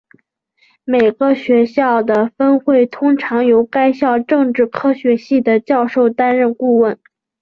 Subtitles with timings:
[0.83, 6.97] 每个学校的分会通常由该校政治科学系的教授担任顾问。